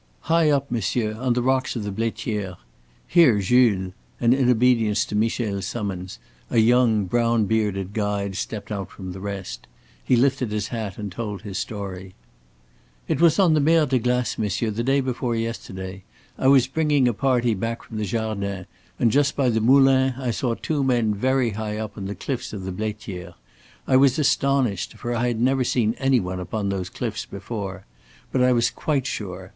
"High 0.21 0.49
up, 0.49 0.71
monsieur, 0.71 1.13
on 1.13 1.33
the 1.33 1.43
rocks 1.43 1.75
of 1.75 1.83
the 1.83 1.91
Blaitiere. 1.91 2.55
Here, 3.07 3.37
Jules"; 3.39 3.93
and 4.19 4.33
in 4.33 4.49
obedience 4.49 5.05
to 5.05 5.15
Michel's 5.15 5.67
summons, 5.67 6.17
a 6.49 6.57
young 6.57 7.05
brown 7.05 7.45
bearded 7.45 7.93
guide 7.93 8.35
stepped 8.35 8.71
out 8.71 8.89
from 8.89 9.11
the 9.11 9.19
rest. 9.19 9.67
He 10.03 10.15
lifted 10.15 10.49
his 10.51 10.69
hat 10.69 10.97
and 10.97 11.11
told 11.11 11.43
his 11.43 11.59
story: 11.59 12.15
"It 13.07 13.21
was 13.21 13.37
on 13.37 13.53
the 13.53 13.59
Mer 13.59 13.85
de 13.85 13.99
Glace, 13.99 14.39
monsieur, 14.39 14.71
the 14.71 14.81
day 14.81 15.01
before 15.01 15.35
yesterday. 15.35 16.01
I 16.35 16.47
was 16.47 16.65
bringing 16.65 17.07
a 17.07 17.13
party 17.13 17.53
back 17.53 17.83
from 17.83 17.97
the 17.97 18.03
Jardin, 18.05 18.65
and 18.97 19.11
just 19.11 19.35
by 19.35 19.49
the 19.49 19.61
Moulin 19.61 20.15
I 20.17 20.31
saw 20.31 20.55
two 20.55 20.83
men 20.83 21.13
very 21.13 21.51
high 21.51 21.77
up 21.77 21.95
on 21.95 22.05
the 22.05 22.15
cliffs 22.15 22.53
of 22.53 22.63
the 22.63 22.71
Blaitiere. 22.71 23.35
I 23.85 23.97
was 23.97 24.17
astonished, 24.17 24.95
for 24.95 25.13
I 25.13 25.27
had 25.27 25.39
never 25.39 25.63
seen 25.63 25.93
any 25.99 26.19
one 26.19 26.39
upon 26.39 26.69
those 26.69 26.89
cliffs 26.89 27.27
before. 27.27 27.85
But 28.31 28.41
I 28.41 28.51
was 28.51 28.71
quite 28.71 29.05
sure. 29.05 29.49